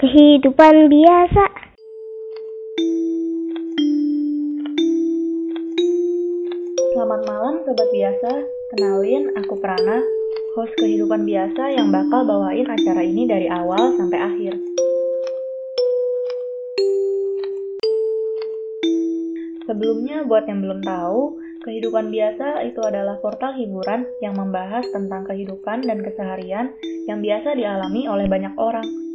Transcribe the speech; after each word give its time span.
kehidupan 0.00 0.88
biasa. 0.88 1.44
Selamat 6.92 7.20
malam 7.28 7.54
sobat 7.64 7.88
biasa, 7.92 8.30
kenalin 8.72 9.24
aku 9.36 9.54
Prana, 9.60 10.00
host 10.56 10.72
kehidupan 10.80 11.28
biasa 11.28 11.76
yang 11.76 11.92
bakal 11.92 12.24
bawain 12.24 12.68
acara 12.68 13.02
ini 13.04 13.28
dari 13.28 13.48
awal 13.52 13.92
sampai 14.00 14.18
akhir. 14.20 14.54
Sebelumnya 19.68 20.24
buat 20.24 20.44
yang 20.48 20.60
belum 20.60 20.80
tahu, 20.84 21.36
kehidupan 21.64 22.12
biasa 22.12 22.64
itu 22.68 22.80
adalah 22.80 23.20
portal 23.20 23.56
hiburan 23.56 24.04
yang 24.20 24.36
membahas 24.36 24.84
tentang 24.92 25.24
kehidupan 25.28 25.84
dan 25.84 26.00
keseharian 26.00 26.76
yang 27.08 27.24
biasa 27.24 27.56
dialami 27.56 28.04
oleh 28.08 28.28
banyak 28.28 28.52
orang. 28.56 29.11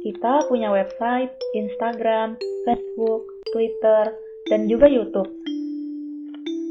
Kita 0.00 0.48
punya 0.48 0.72
website, 0.72 1.28
Instagram, 1.52 2.40
Facebook, 2.64 3.28
Twitter, 3.52 4.16
dan 4.48 4.64
juga 4.64 4.88
YouTube. 4.88 5.28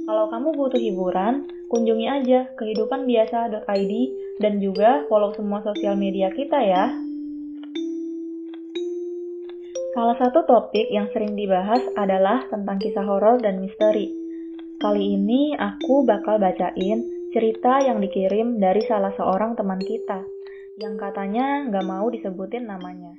Kalau 0.09 0.33
kamu 0.33 0.57
butuh 0.57 0.81
hiburan, 0.81 1.45
kunjungi 1.69 2.09
aja 2.09 2.49
kehidupanbiasa.id 2.57 3.93
dan 4.41 4.57
juga 4.57 5.05
follow 5.05 5.29
semua 5.37 5.61
sosial 5.61 5.93
media 5.93 6.33
kita 6.33 6.57
ya. 6.57 6.89
Salah 9.93 10.17
satu 10.17 10.49
topik 10.49 10.89
yang 10.89 11.05
sering 11.13 11.37
dibahas 11.37 11.85
adalah 12.01 12.49
tentang 12.49 12.81
kisah 12.81 13.05
horor 13.05 13.37
dan 13.37 13.61
misteri. 13.61 14.09
Kali 14.81 15.05
ini 15.21 15.53
aku 15.53 16.01
bakal 16.01 16.41
bacain 16.41 17.29
cerita 17.29 17.77
yang 17.85 18.01
dikirim 18.01 18.57
dari 18.57 18.81
salah 18.89 19.13
seorang 19.13 19.53
teman 19.53 19.77
kita 19.77 20.38
yang 20.79 20.95
katanya 20.95 21.67
nggak 21.67 21.83
mau 21.83 22.07
disebutin 22.07 22.63
namanya. 22.63 23.11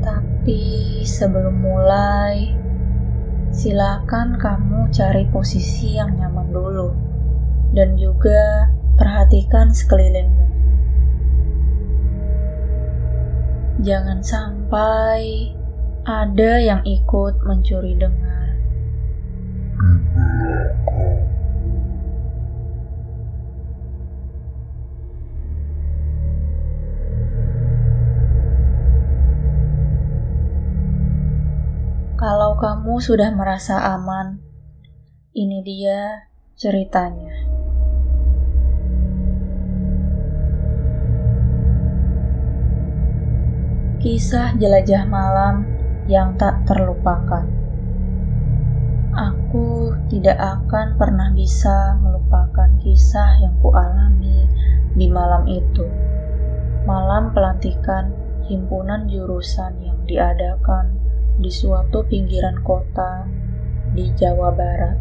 Tapi 0.00 1.04
sebelum 1.04 1.60
mulai, 1.60 2.56
silakan 3.52 4.40
kamu 4.40 4.88
cari 4.88 5.28
posisi 5.28 6.00
yang 6.00 6.16
nyaman 6.16 6.48
dulu 6.48 6.88
dan 7.76 7.92
juga 8.00 8.72
perhatikan 8.96 9.68
sekelilingmu. 9.68 10.48
Jangan 13.84 14.24
sampai 14.24 15.52
ada 16.08 16.52
yang 16.56 16.80
ikut 16.88 17.36
mencuri 17.44 18.00
dengar. 18.00 18.41
Kalau 32.22 32.54
kamu 32.54 33.02
sudah 33.02 33.34
merasa 33.34 33.82
aman, 33.98 34.38
ini 35.34 35.58
dia 35.66 36.30
ceritanya. 36.54 37.34
Kisah 43.98 44.54
jelajah 44.54 45.02
malam 45.10 45.66
yang 46.06 46.38
tak 46.38 46.62
terlupakan. 46.62 47.42
Aku 49.18 49.90
tidak 50.06 50.38
akan 50.38 50.94
pernah 50.94 51.34
bisa 51.34 51.98
melupakan 51.98 52.70
kisah 52.86 53.42
yang 53.42 53.58
kualami 53.58 54.46
di 54.94 55.10
malam 55.10 55.42
itu. 55.50 55.90
Malam 56.86 57.34
pelantikan 57.34 58.14
himpunan 58.46 59.10
jurusan 59.10 59.74
yang 59.82 59.98
diadakan 60.06 61.02
di 61.40 61.48
suatu 61.48 62.04
pinggiran 62.04 62.60
kota 62.60 63.24
di 63.96 64.08
Jawa 64.12 64.52
Barat. 64.52 64.96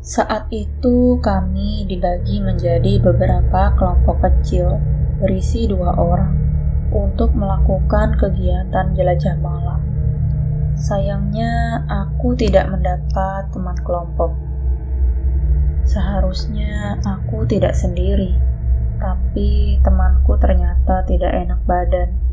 Saat 0.00 0.48
itu 0.54 1.18
kami 1.20 1.84
dibagi 1.86 2.40
menjadi 2.42 2.98
beberapa 3.02 3.74
kelompok 3.76 4.26
kecil 4.26 4.80
berisi 5.20 5.68
dua 5.68 5.92
orang 5.98 6.34
untuk 6.90 7.30
melakukan 7.36 8.16
kegiatan 8.18 8.96
jelajah 8.96 9.36
malam. 9.38 9.78
Sayangnya 10.74 11.84
aku 11.86 12.32
tidak 12.34 12.72
mendapat 12.72 13.52
teman 13.52 13.76
kelompok. 13.84 14.32
Seharusnya 15.84 16.96
aku 17.04 17.44
tidak 17.44 17.76
sendiri, 17.76 18.34
tapi 18.96 19.76
temanku 19.84 20.38
ternyata 20.40 21.04
tidak 21.04 21.34
enak 21.34 21.60
badan 21.68 22.29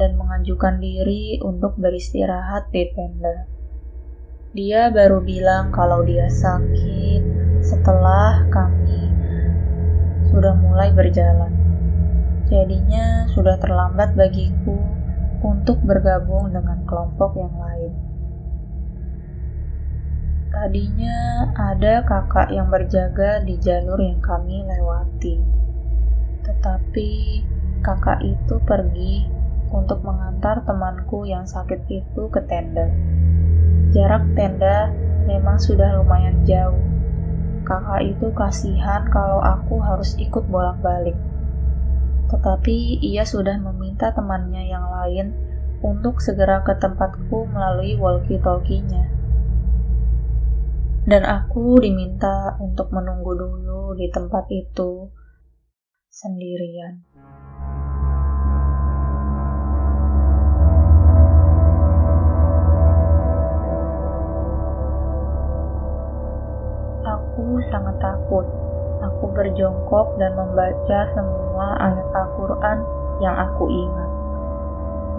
dan 0.00 0.16
mengajukan 0.16 0.80
diri 0.80 1.36
untuk 1.44 1.76
beristirahat 1.76 2.72
di 2.72 2.88
tenda. 2.96 3.44
Dia 4.56 4.88
baru 4.88 5.20
bilang 5.20 5.68
kalau 5.68 6.00
dia 6.02 6.26
sakit 6.32 7.22
setelah 7.60 8.48
kami 8.48 9.12
sudah 10.32 10.56
mulai 10.56 10.88
berjalan. 10.96 11.52
Jadinya 12.48 13.28
sudah 13.30 13.60
terlambat 13.60 14.16
bagiku 14.16 14.80
untuk 15.44 15.78
bergabung 15.84 16.50
dengan 16.50 16.80
kelompok 16.88 17.36
yang 17.36 17.54
lain. 17.60 17.92
Tadinya 20.50 21.46
ada 21.54 22.02
kakak 22.02 22.50
yang 22.50 22.72
berjaga 22.72 23.44
di 23.46 23.54
jalur 23.62 24.02
yang 24.02 24.18
kami 24.18 24.66
lewati. 24.66 25.38
Tetapi 26.42 27.10
kakak 27.86 28.18
itu 28.26 28.58
pergi 28.66 29.39
untuk 29.70 30.02
mengantar 30.02 30.66
temanku 30.66 31.24
yang 31.24 31.46
sakit 31.46 31.86
itu 31.86 32.22
ke 32.28 32.42
tenda. 32.50 32.90
Jarak 33.90 34.34
tenda 34.34 34.90
memang 35.26 35.56
sudah 35.56 35.98
lumayan 35.98 36.42
jauh. 36.46 36.78
Kakak 37.64 38.02
itu 38.02 38.28
kasihan 38.34 39.06
kalau 39.08 39.38
aku 39.38 39.78
harus 39.78 40.18
ikut 40.18 40.42
bolak-balik 40.50 41.14
tetapi 42.30 43.02
ia 43.02 43.26
sudah 43.26 43.58
meminta 43.58 44.14
temannya 44.14 44.70
yang 44.70 44.86
lain 44.86 45.34
untuk 45.82 46.22
segera 46.22 46.62
ke 46.62 46.78
tempatku 46.78 47.50
melalui 47.50 47.98
walkie-talkie-nya. 47.98 49.10
Dan 51.10 51.26
aku 51.26 51.82
diminta 51.82 52.54
untuk 52.62 52.94
menunggu 52.94 53.34
dulu 53.34 53.98
di 53.98 54.06
tempat 54.14 54.46
itu 54.46 55.10
sendirian. 56.06 57.02
Aku 67.30 67.62
sangat 67.70 67.94
takut 68.02 68.42
Aku 69.00 69.32
berjongkok 69.32 70.20
dan 70.20 70.36
membaca 70.36 70.98
semua 71.16 71.72
ayat 71.80 72.08
Al-Quran 72.12 72.78
yang 73.24 73.32
aku 73.32 73.64
ingat. 73.70 74.10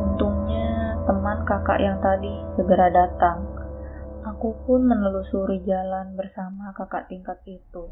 Untungnya 0.06 1.02
teman 1.10 1.42
kakak 1.50 1.82
yang 1.82 1.98
tadi 1.98 2.36
segera 2.54 2.94
datang. 2.94 3.42
Aku 4.22 4.54
pun 4.70 4.86
menelusuri 4.86 5.66
jalan 5.66 6.14
bersama 6.14 6.70
kakak 6.78 7.10
tingkat 7.10 7.42
itu. 7.50 7.90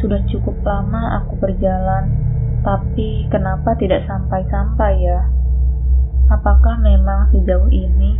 Sudah 0.00 0.20
cukup 0.32 0.56
lama 0.64 1.20
aku 1.20 1.36
berjalan, 1.36 2.31
tapi 2.62 3.26
kenapa 3.26 3.74
tidak 3.74 4.06
sampai-sampai 4.06 5.02
ya? 5.02 5.26
Apakah 6.30 6.78
memang 6.78 7.26
sejauh 7.34 7.66
ini? 7.66 8.14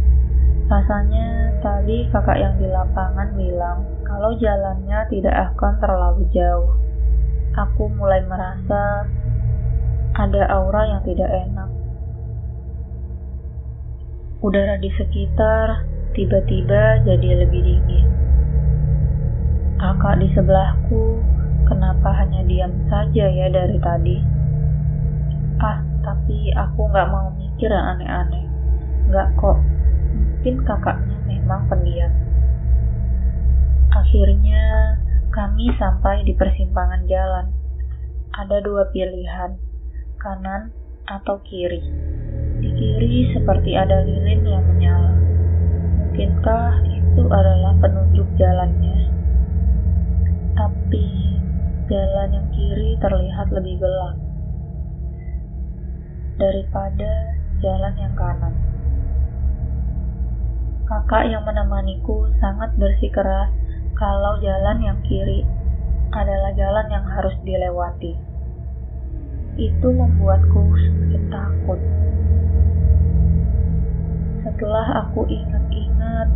Rasanya 0.67 1.59
tadi 1.63 2.11
kakak 2.11 2.39
yang 2.43 2.55
di 2.59 2.67
lapangan 2.67 3.39
bilang 3.39 3.87
kalau 4.03 4.35
jalannya 4.43 5.07
tidak 5.15 5.55
akan 5.55 5.79
terlalu 5.79 6.23
jauh. 6.35 6.75
Aku 7.55 7.87
mulai 7.95 8.25
merasa 8.27 9.07
ada 10.19 10.43
aura 10.51 10.91
yang 10.91 11.03
tidak 11.07 11.31
enak. 11.31 11.71
Udara 14.43 14.75
di 14.83 14.91
sekitar 14.91 15.87
tiba-tiba 16.19 17.07
jadi 17.07 17.47
lebih 17.47 17.63
dingin. 17.63 18.09
Kakak 19.79 20.19
di 20.19 20.29
sebelahku, 20.35 21.23
diam 22.53 22.73
saja 22.93 23.25
ya 23.33 23.49
dari 23.49 23.81
tadi? 23.81 24.17
Ah, 25.57 25.81
tapi 26.05 26.53
aku 26.53 26.85
nggak 26.85 27.09
mau 27.09 27.33
mikir 27.33 27.73
yang 27.73 27.97
aneh-aneh. 27.97 28.45
Nggak 29.09 29.33
kok, 29.41 29.57
mungkin 30.13 30.57
kakaknya 30.69 31.17
memang 31.25 31.65
pendiam. 31.73 32.13
Akhirnya, 33.97 34.65
kami 35.33 35.73
sampai 35.81 36.29
di 36.29 36.37
persimpangan 36.37 37.09
jalan. 37.09 37.49
ada 38.33 38.65
dua 38.65 38.89
pilihan, 38.97 39.61
kanan 40.17 40.73
atau 41.05 41.37
kiri. 41.45 41.85
Di 42.65 42.69
kiri 42.73 43.29
seperti 43.37 43.77
ada 43.77 44.01
lilin 44.09 44.41
yang 44.41 44.65
menyala. 44.73 45.13
Mungkinkah 46.01 46.81
itu 46.89 47.29
adalah 47.29 47.77
penunjuk 47.77 48.25
jalannya? 48.41 49.13
Tapi 50.57 51.32
jalan 51.91 52.29
yang 52.31 52.49
kiri 52.55 52.95
terlihat 53.03 53.49
lebih 53.51 53.83
gelap 53.83 54.17
daripada 56.39 57.11
jalan 57.59 57.95
yang 57.99 58.15
kanan. 58.15 58.55
Kakak 60.87 61.31
yang 61.31 61.43
menemaniku 61.47 62.29
sangat 62.39 62.75
bersikeras 62.77 63.51
kalau 63.97 64.39
jalan 64.43 64.79
yang 64.83 64.99
kiri 65.07 65.47
adalah 66.13 66.53
jalan 66.53 66.87
yang 66.93 67.07
harus 67.07 67.33
dilewati. 67.47 68.13
Itu 69.57 69.89
membuatku 69.89 70.63
semakin 70.77 71.23
takut. 71.33 71.81
Setelah 74.43 74.87
aku 75.07 75.25
ingat-ingat, 75.31 76.29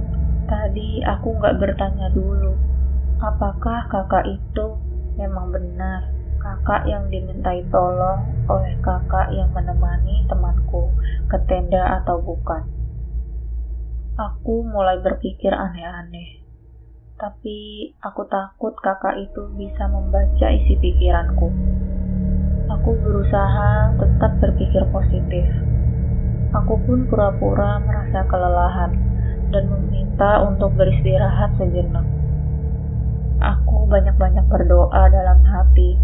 tadi 0.49 1.05
aku 1.05 1.37
nggak 1.37 1.59
bertanya 1.59 2.09
dulu, 2.15 2.55
apakah 3.21 3.85
kakak 3.93 4.25
itu 4.31 4.67
memang 5.17 5.49
benar 5.49 6.17
kakak 6.47 6.87
yang 6.87 7.11
dimintai 7.11 7.65
tolong 7.73 8.23
oleh 8.47 8.75
kakak 8.79 9.35
yang 9.35 9.51
menemani 9.51 10.23
temanku 10.31 10.95
ke 11.27 11.39
tenda 11.51 12.01
atau 12.01 12.23
bukan. 12.23 12.63
Aku 14.17 14.63
mulai 14.65 15.03
berpikir 15.03 15.51
aneh-aneh. 15.53 16.47
Tapi 17.17 17.91
aku 17.99 18.29
takut 18.29 18.77
kakak 18.79 19.19
itu 19.19 19.49
bisa 19.57 19.89
membaca 19.89 20.47
isi 20.53 20.77
pikiranku. 20.79 21.49
Aku 22.71 22.91
berusaha 23.01 23.97
tetap 23.99 24.33
berpikir 24.41 24.85
positif. 24.95 25.45
Aku 26.55 26.79
pun 26.85 27.09
pura-pura 27.11 27.83
merasa 27.83 28.23
kelelahan 28.29 28.93
dan 29.51 29.65
meminta 29.67 30.45
untuk 30.45 30.73
beristirahat 30.77 31.57
sejenak. 31.61 32.16
Banyak-banyak 33.87 34.50
berdoa 34.50 35.03
dalam 35.15 35.41
hati 35.47 35.94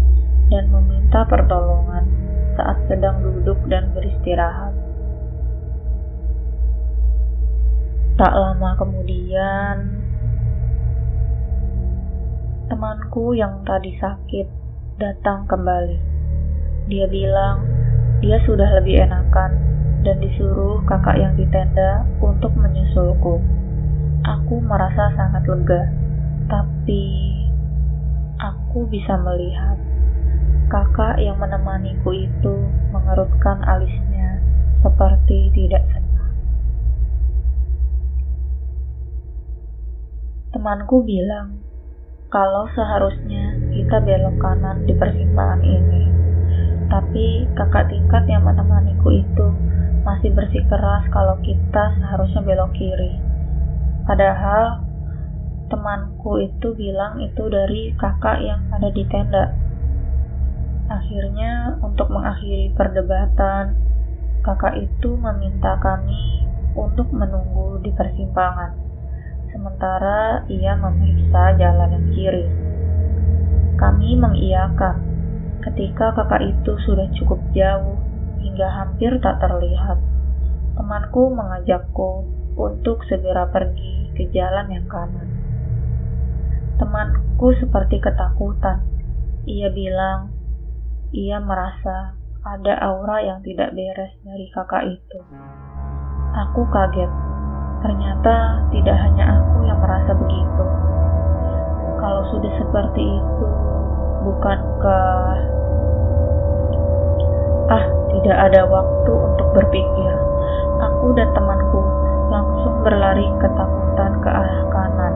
dan 0.47 0.71
meminta 0.71 1.27
pertolongan 1.27 2.07
saat 2.55 2.79
sedang 2.87 3.19
duduk 3.19 3.59
dan 3.67 3.91
beristirahat. 3.91 4.71
Tak 8.13 8.29
lama 8.29 8.77
kemudian, 8.77 9.99
temanku 12.71 13.35
yang 13.35 13.65
tadi 13.67 13.97
sakit 13.99 14.47
datang 15.01 15.43
kembali. 15.49 15.99
Dia 16.87 17.09
bilang 17.11 17.67
dia 18.23 18.39
sudah 18.47 18.79
lebih 18.79 19.03
enakan 19.03 19.51
dan 20.07 20.23
disuruh 20.23 20.79
kakak 20.87 21.19
yang 21.19 21.33
di 21.35 21.43
tenda 21.51 22.07
untuk 22.23 22.55
menyusulku. 22.55 23.43
Aku 24.23 24.55
merasa 24.63 25.11
sangat 25.19 25.43
lega, 25.49 25.83
tapi 26.47 27.42
aku 28.43 28.83
bisa 28.91 29.15
melihat 29.23 29.79
kakak 30.67 31.15
yang 31.23 31.39
menemaniku 31.39 32.11
itu 32.11 32.55
mengerutkan 32.91 33.63
alisnya 33.63 34.43
seperti 34.83 35.47
tidak 35.55 35.87
senang. 35.95 36.35
Temanku 40.51 41.07
bilang, 41.07 41.63
kalau 42.27 42.67
seharusnya 42.75 43.55
kita 43.71 44.03
belok 44.03 44.35
kanan 44.43 44.83
di 44.83 44.93
persimpangan 44.97 45.63
ini. 45.63 46.03
Tapi 46.91 47.47
kakak 47.55 47.89
tingkat 47.89 48.27
yang 48.27 48.43
menemaniku 48.43 49.07
itu 49.13 49.47
masih 50.03 50.35
bersikeras 50.35 51.07
kalau 51.15 51.39
kita 51.39 51.95
seharusnya 51.95 52.43
belok 52.43 52.75
kiri. 52.75 53.17
Padahal 54.03 54.92
temanku 55.71 56.39
itu 56.43 56.75
bilang 56.75 57.19
itu 57.23 57.43
dari 57.47 57.95
kakak 57.95 58.39
yang 58.43 58.67
ada 58.71 58.89
di 58.91 59.03
tenda. 59.07 59.55
Akhirnya, 60.91 61.79
untuk 61.79 62.11
mengakhiri 62.11 62.75
perdebatan, 62.75 63.79
kakak 64.43 64.75
itu 64.79 65.15
meminta 65.15 65.79
kami 65.79 66.43
untuk 66.75 67.07
menunggu 67.13 67.79
di 67.79 67.93
persimpangan 67.95 68.83
sementara 69.53 70.41
ia 70.49 70.73
memeriksa 70.73 71.53
jalan 71.61 71.93
yang 71.93 72.07
kiri. 72.09 72.45
Kami 73.77 74.17
mengiyakan 74.17 74.97
ketika 75.61 76.11
kakak 76.17 76.41
itu 76.41 76.73
sudah 76.83 77.07
cukup 77.13 77.39
jauh 77.53 77.95
hingga 78.41 78.67
hampir 78.67 79.13
tak 79.21 79.39
terlihat. 79.39 80.01
Temanku 80.73 81.29
mengajakku 81.29 82.25
untuk 82.57 83.05
segera 83.05 83.45
pergi 83.53 84.09
ke 84.17 84.25
jalan 84.33 84.73
yang 84.73 84.89
kanan. 84.89 85.42
Temanku 86.77 87.53
seperti 87.57 87.99
ketakutan. 88.01 88.85
Ia 89.49 89.69
bilang 89.73 90.31
ia 91.13 91.37
merasa 91.37 92.17
ada 92.43 92.73
aura 92.81 93.21
yang 93.21 93.39
tidak 93.45 93.75
beres 93.75 94.13
dari 94.23 94.47
kakak 94.49 94.83
itu. 94.87 95.19
Aku 96.33 96.65
kaget 96.73 97.11
Ternyata 97.83 98.63
tidak 98.71 98.95
hanya 98.95 99.43
aku 99.43 99.67
yang 99.67 99.75
merasa 99.83 100.15
begitu. 100.15 100.63
Kalau 101.99 102.23
sudah 102.31 102.51
seperti 102.55 103.03
itu, 103.03 103.47
bukankah 104.23 105.35
ah 107.67 107.85
tidak 108.15 108.37
ada 108.39 108.61
waktu 108.71 109.11
untuk 109.11 109.47
berpikir. 109.51 110.15
Aku 110.79 111.11
dan 111.11 111.27
temanku 111.35 111.83
langsung 112.31 112.75
berlari 112.87 113.27
ketakutan 113.43 114.11
ke 114.23 114.29
arah 114.31 114.63
kanan. 114.71 115.13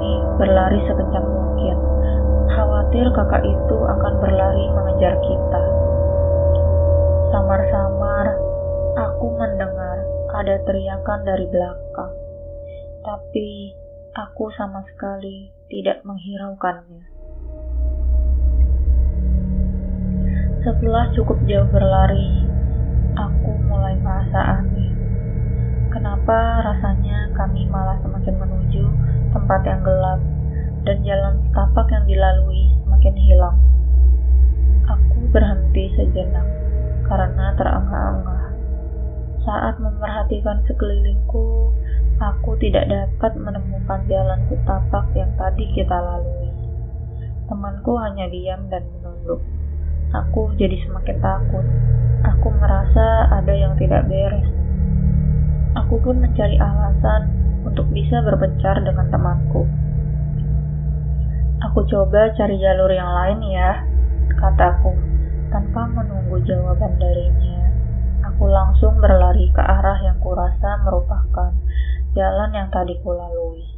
Kami 0.00 0.16
berlari 0.40 0.80
sekencang 0.88 1.28
mungkin. 1.28 1.76
Khawatir 2.48 3.04
kakak 3.12 3.44
itu 3.44 3.76
akan 3.84 4.16
berlari 4.16 4.64
mengejar 4.72 5.12
kita. 5.20 5.62
Samar-samar, 7.28 8.32
aku 8.96 9.28
mendengar 9.36 10.00
ada 10.32 10.56
teriakan 10.64 11.20
dari 11.20 11.44
belakang, 11.52 12.16
tapi 13.04 13.76
aku 14.16 14.48
sama 14.56 14.80
sekali 14.88 15.52
tidak 15.68 16.00
menghiraukannya. 16.08 17.04
Setelah 20.64 21.12
cukup 21.12 21.44
jauh 21.44 21.68
berlari, 21.68 22.48
aku 23.20 23.52
mulai 23.68 24.00
merasa 24.00 24.64
aneh. 24.64 24.79
Kenapa 25.90 26.62
rasanya 26.62 27.34
kami 27.34 27.66
malah 27.66 27.98
semakin 27.98 28.38
menuju 28.38 28.86
tempat 29.34 29.60
yang 29.66 29.82
gelap 29.82 30.22
dan 30.86 31.02
jalan 31.02 31.34
setapak 31.50 31.86
yang 31.90 32.04
dilalui 32.06 32.70
semakin 32.86 33.14
hilang. 33.18 33.58
Aku 34.86 35.18
berhenti 35.34 35.90
sejenak 35.98 36.46
karena 37.10 37.58
terengah-engah. 37.58 38.54
Saat 39.42 39.82
memperhatikan 39.82 40.62
sekelilingku, 40.70 41.74
aku 42.22 42.50
tidak 42.62 42.86
dapat 42.86 43.32
menemukan 43.34 44.00
jalan 44.06 44.40
setapak 44.46 45.10
yang 45.18 45.34
tadi 45.34 45.64
kita 45.74 45.98
lalui. 45.98 46.54
Temanku 47.50 47.98
hanya 47.98 48.30
diam 48.30 48.62
dan 48.70 48.86
menunduk. 48.94 49.42
Aku 50.14 50.54
jadi 50.54 50.78
semakin 50.86 51.18
takut. 51.18 51.66
Aku 52.30 52.54
merasa 52.62 53.26
ada 53.26 53.50
yang 53.50 53.74
tidak 53.74 54.06
beres. 54.06 54.59
Aku 55.78 56.02
pun 56.02 56.18
mencari 56.18 56.58
alasan 56.58 57.30
untuk 57.62 57.86
bisa 57.94 58.18
berpencar 58.26 58.82
dengan 58.82 59.06
temanku. 59.06 59.68
Aku 61.70 61.86
coba 61.86 62.32
cari 62.34 62.56
jalur 62.58 62.90
yang 62.90 63.06
lain 63.06 63.38
ya, 63.52 63.86
kataku, 64.34 64.96
tanpa 65.54 65.86
menunggu 65.86 66.42
jawaban 66.42 66.98
darinya. 66.98 67.70
Aku 68.32 68.50
langsung 68.50 68.98
berlari 68.98 69.52
ke 69.54 69.62
arah 69.62 70.00
yang 70.02 70.18
kurasa 70.18 70.80
merupakan 70.82 71.52
jalan 72.16 72.50
yang 72.50 72.68
tadi 72.74 72.98
kulalui. 73.04 73.70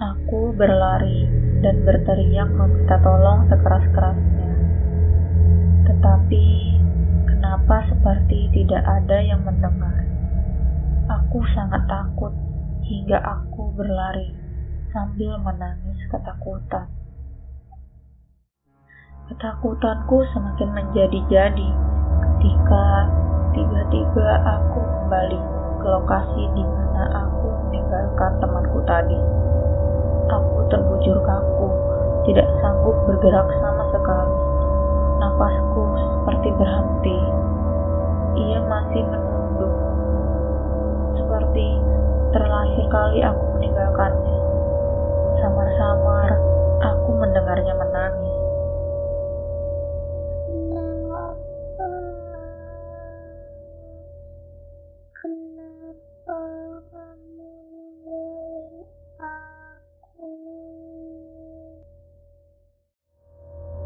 Aku 0.00 0.56
berlari 0.56 1.28
dan 1.60 1.84
berteriak 1.84 2.48
meminta 2.56 2.96
tolong 3.04 3.44
sekeras-kerasnya. 3.52 4.52
Tetapi, 5.84 6.44
kenapa 7.50 7.82
seperti 7.90 8.46
tidak 8.54 8.78
ada 8.86 9.18
yang 9.26 9.42
mendengar? 9.42 10.06
Aku 11.10 11.42
sangat 11.50 11.82
takut 11.90 12.30
hingga 12.86 13.18
aku 13.26 13.74
berlari 13.74 14.30
sambil 14.94 15.34
menangis 15.42 15.98
ketakutan. 16.14 16.86
Ketakutanku 19.26 20.22
semakin 20.30 20.78
menjadi-jadi 20.78 21.70
ketika 22.22 22.86
tiba-tiba 23.50 24.28
aku 24.46 24.78
kembali 24.86 25.40
ke 25.82 25.86
lokasi 25.90 26.42
di 26.54 26.62
mana 26.62 27.02
aku 27.18 27.50
meninggalkan 27.66 28.30
temanku 28.38 28.78
tadi. 28.86 29.18
Aku 30.38 30.70
terbujur 30.70 31.18
kaku 31.26 31.70
tidak 32.30 32.46
sanggup 32.62 32.94
bergerak 33.10 33.50
sama 33.58 33.90
sekali. 33.90 34.38
Napasku 35.18 35.82
seperti 35.98 36.48
berhenti. 36.54 37.18
Ia 38.40 38.60
masih 38.64 39.02
menunduk. 39.04 39.74
Seperti 41.20 41.66
terlahir 42.32 42.86
kali 42.88 43.20
aku 43.20 43.42
meninggalkannya. 43.52 44.36
Samar-samar 45.44 46.30
aku 46.80 47.10
mendengarnya 47.20 47.74
menangis. 47.76 48.32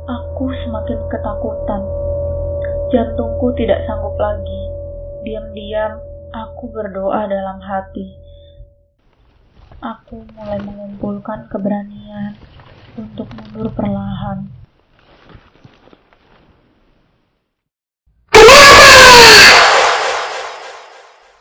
Aku 0.05 0.45
semakin 0.63 1.01
ketakutan. 1.11 1.74
Jantungku 2.95 3.51
tidak 3.59 3.83
sanggup 3.91 4.15
lagi. 4.23 4.63
Diam-diam, 5.27 5.99
aku 6.31 6.71
berdoa 6.71 7.27
dalam 7.27 7.59
hati. 7.59 8.07
Aku 9.83 10.23
mulai 10.39 10.63
mengumpulkan 10.63 11.51
keberanian 11.51 12.39
untuk 12.95 13.27
mundur 13.35 13.67
perlahan. 13.75 14.47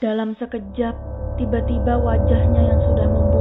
Dalam 0.01 0.33
sekejap, 0.33 0.95
tiba-tiba 1.37 2.01
wajahnya 2.01 2.61
yang 2.65 2.81
sudah 2.81 3.07
membusuk 3.13 3.32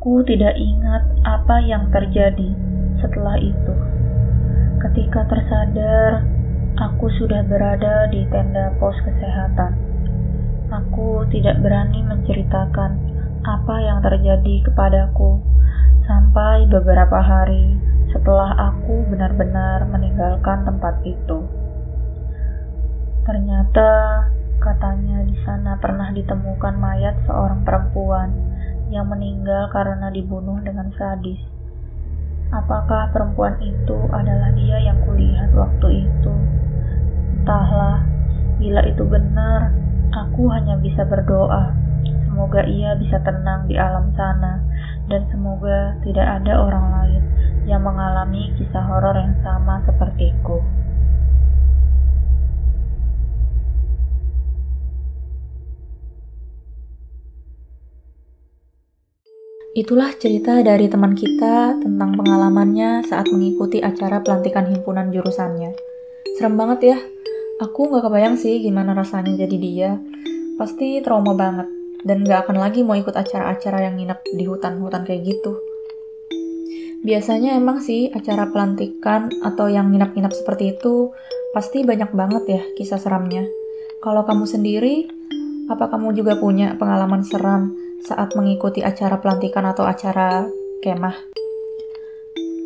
Aku 0.00 0.24
tidak 0.24 0.56
ingat 0.56 1.12
apa 1.28 1.60
yang 1.60 1.92
terjadi 1.92 2.56
setelah 3.04 3.36
itu. 3.36 3.74
Ketika 4.80 5.28
tersadar, 5.28 6.24
aku 6.80 7.12
sudah 7.20 7.44
berada 7.44 8.08
di 8.08 8.24
tenda 8.32 8.72
pos 8.80 8.96
kesehatan. 9.04 9.76
Aku 10.72 11.28
tidak 11.28 11.60
berani 11.60 12.00
menceritakan 12.00 12.96
apa 13.44 13.76
yang 13.84 14.00
terjadi 14.00 14.72
kepadaku 14.72 15.36
sampai 16.08 16.64
beberapa 16.72 17.20
hari 17.20 17.76
setelah 18.08 18.56
aku 18.72 19.04
benar-benar 19.04 19.84
meninggalkan 19.84 20.64
tempat 20.64 20.96
itu. 21.04 21.44
Ternyata 23.28 23.90
katanya 24.64 25.28
di 25.28 25.36
sana 25.44 25.76
pernah 25.76 26.08
ditemukan 26.08 26.72
mayat 26.80 27.20
seorang 27.28 27.60
perempuan 27.68 28.50
yang 28.90 29.06
meninggal 29.06 29.70
karena 29.70 30.10
dibunuh 30.10 30.58
dengan 30.60 30.90
sadis. 30.98 31.38
Apakah 32.50 33.14
perempuan 33.14 33.54
itu 33.62 33.94
adalah 34.10 34.50
dia 34.58 34.82
yang 34.82 34.98
kulihat 35.06 35.54
waktu 35.54 36.02
itu? 36.02 36.34
Entahlah, 37.40 38.02
bila 38.58 38.82
itu 38.84 39.06
benar, 39.06 39.70
aku 40.10 40.50
hanya 40.50 40.74
bisa 40.82 41.06
berdoa. 41.06 41.70
Semoga 42.26 42.66
ia 42.66 42.98
bisa 42.98 43.22
tenang 43.22 43.70
di 43.70 43.78
alam 43.78 44.10
sana, 44.18 44.58
dan 45.06 45.22
semoga 45.30 45.94
tidak 46.02 46.26
ada 46.42 46.58
orang 46.58 46.86
lain 46.90 47.22
yang 47.70 47.86
mengalami 47.86 48.50
kisah 48.58 48.79
Itulah 59.70 60.10
cerita 60.18 60.58
dari 60.66 60.90
teman 60.90 61.14
kita 61.14 61.78
tentang 61.78 62.18
pengalamannya 62.18 63.06
saat 63.06 63.30
mengikuti 63.30 63.78
acara 63.78 64.18
pelantikan 64.18 64.66
himpunan 64.66 65.14
jurusannya. 65.14 65.78
Serem 66.34 66.58
banget 66.58 66.80
ya. 66.90 66.98
Aku 67.62 67.86
gak 67.86 68.02
kebayang 68.02 68.34
sih 68.34 68.58
gimana 68.58 68.98
rasanya 68.98 69.46
jadi 69.46 69.56
dia. 69.62 69.90
Pasti 70.58 70.98
trauma 71.06 71.38
banget. 71.38 71.70
Dan 72.02 72.26
gak 72.26 72.50
akan 72.50 72.58
lagi 72.58 72.82
mau 72.82 72.98
ikut 72.98 73.14
acara-acara 73.14 73.86
yang 73.86 73.94
nginep 73.94 74.18
di 74.34 74.44
hutan-hutan 74.50 75.06
kayak 75.06 75.22
gitu. 75.38 75.62
Biasanya 77.06 77.54
emang 77.54 77.78
sih 77.78 78.10
acara 78.10 78.50
pelantikan 78.50 79.30
atau 79.46 79.70
yang 79.70 79.94
nginep-nginep 79.94 80.34
seperti 80.34 80.74
itu 80.74 81.14
pasti 81.54 81.86
banyak 81.86 82.10
banget 82.10 82.44
ya 82.58 82.62
kisah 82.74 82.98
seramnya. 82.98 83.46
Kalau 84.02 84.26
kamu 84.26 84.50
sendiri, 84.50 85.06
apa 85.70 85.86
kamu 85.86 86.18
juga 86.18 86.34
punya 86.42 86.74
pengalaman 86.74 87.22
seram 87.22 87.89
saat 88.04 88.32
mengikuti 88.36 88.80
acara 88.80 89.20
pelantikan 89.20 89.68
atau 89.68 89.84
acara 89.84 90.48
kemah. 90.80 91.16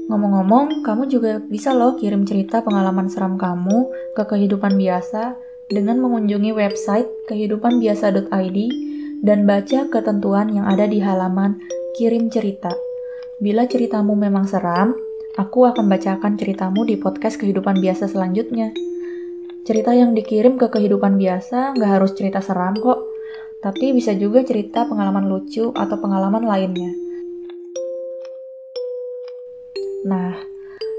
Ngomong-ngomong, 0.05 0.85
kamu 0.85 1.09
juga 1.09 1.41
bisa 1.41 1.73
loh 1.73 1.97
kirim 1.97 2.29
cerita 2.29 2.61
pengalaman 2.61 3.09
seram 3.09 3.41
kamu 3.41 3.89
ke 4.13 4.23
kehidupan 4.29 4.77
biasa 4.77 5.33
dengan 5.73 5.97
mengunjungi 6.05 6.53
website 6.53 7.09
kehidupanbiasa.id 7.25 8.59
dan 9.25 9.49
baca 9.49 9.89
ketentuan 9.89 10.53
yang 10.53 10.69
ada 10.69 10.85
di 10.85 11.01
halaman 11.01 11.57
kirim 11.97 12.29
cerita. 12.29 12.77
Bila 13.41 13.65
ceritamu 13.65 14.13
memang 14.13 14.45
seram, 14.45 14.93
aku 15.41 15.65
akan 15.65 15.89
bacakan 15.89 16.37
ceritamu 16.37 16.85
di 16.85 17.01
podcast 17.01 17.41
kehidupan 17.41 17.81
biasa 17.81 18.05
selanjutnya. 18.05 18.77
Cerita 19.65 19.97
yang 19.97 20.13
dikirim 20.13 20.61
ke 20.61 20.69
kehidupan 20.69 21.17
biasa 21.17 21.73
nggak 21.73 21.91
harus 21.97 22.13
cerita 22.13 22.45
seram 22.45 22.77
kok 22.77 23.14
tapi 23.65 23.97
bisa 23.97 24.13
juga 24.13 24.45
cerita 24.45 24.85
pengalaman 24.85 25.25
lucu 25.25 25.73
atau 25.73 25.97
pengalaman 25.97 26.45
lainnya. 26.45 26.93
Nah, 30.05 30.37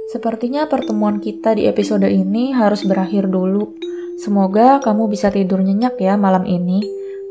sepertinya 0.10 0.66
pertemuan 0.66 1.22
kita 1.22 1.54
di 1.54 1.70
episode 1.70 2.10
ini 2.10 2.58
harus 2.58 2.82
berakhir 2.82 3.30
dulu. 3.30 3.78
Semoga 4.18 4.82
kamu 4.82 5.14
bisa 5.14 5.30
tidur 5.30 5.62
nyenyak 5.62 5.94
ya 6.02 6.18
malam 6.18 6.50
ini. 6.50 6.82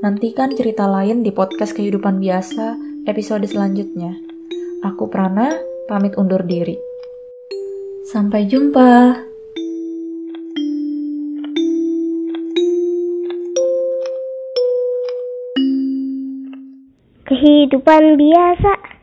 Nantikan 0.07 0.55
cerita 0.55 0.87
lain 0.87 1.27
di 1.27 1.35
podcast 1.35 1.75
kehidupan 1.75 2.23
biasa 2.23 2.79
episode 3.11 3.43
selanjutnya. 3.51 4.15
Aku 4.87 5.11
Prana, 5.11 5.51
pamit 5.91 6.15
undur 6.15 6.47
diri. 6.47 6.79
Sampai 8.07 8.47
jumpa. 8.47 9.34
Kehidupan 17.25 18.21
biasa 18.21 18.84